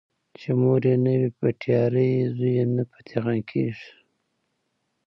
[0.39, 3.89] چې مور یې نه وي بټيارۍ زوی يې نه فتح خان کيږي